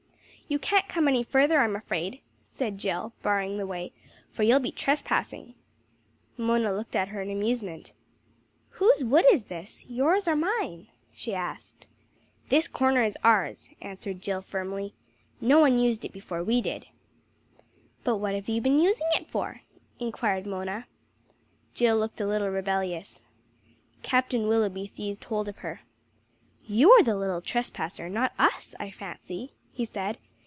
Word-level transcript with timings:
"You 0.47 0.59
can't 0.59 0.89
come 0.89 1.07
any 1.07 1.23
further, 1.23 1.59
I'm 1.61 1.77
afraid," 1.77 2.19
said 2.43 2.77
Jill 2.77 3.13
barring 3.23 3.55
the 3.57 3.65
way; 3.65 3.93
"for 4.31 4.43
you'll 4.43 4.59
be 4.59 4.73
trespassing." 4.73 5.55
Mona 6.35 6.73
looked 6.73 6.93
at 6.93 7.07
her 7.07 7.21
in 7.21 7.29
amusement. 7.31 7.93
"Whose 8.71 9.01
wood 9.01 9.23
is 9.31 9.45
this? 9.45 9.85
Yours 9.87 10.27
or 10.27 10.35
mine?" 10.35 10.89
she 11.13 11.33
asked. 11.33 11.87
"This 12.49 12.67
corner 12.67 13.01
is 13.01 13.17
ours," 13.23 13.69
answered 13.81 14.21
Jill 14.21 14.41
firmly, 14.41 14.93
"No 15.39 15.61
one 15.61 15.79
used 15.79 16.03
it 16.03 16.11
before 16.11 16.43
we 16.43 16.59
did." 16.59 16.85
"But 18.03 18.17
what 18.17 18.35
have 18.35 18.49
you 18.49 18.59
been 18.59 18.77
using 18.77 19.07
it 19.15 19.29
for?" 19.29 19.61
inquired 20.01 20.45
Mona. 20.45 20.85
Jill 21.73 21.97
looked 21.97 22.19
a 22.19 22.27
little 22.27 22.49
rebellious. 22.49 23.21
Captain 24.03 24.49
Willoughby 24.49 24.85
seized 24.85 25.23
hold 25.23 25.47
of 25.47 25.59
her. 25.59 25.79
"You 26.67 26.91
are 26.91 27.03
the 27.03 27.15
little 27.15 27.39
trespasser, 27.39 28.09
not 28.09 28.33
us, 28.37 28.75
I 28.81 28.91
fancy," 28.91 29.53
he 29.71 29.85
said. 29.85 30.17